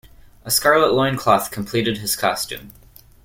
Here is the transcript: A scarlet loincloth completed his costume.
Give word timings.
A 0.43 0.49
scarlet 0.49 0.93
loincloth 0.93 1.51
completed 1.51 1.99
his 1.99 2.15
costume. 2.15 2.71